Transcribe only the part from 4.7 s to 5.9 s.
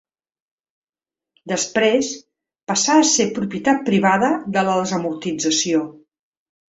la desamortització.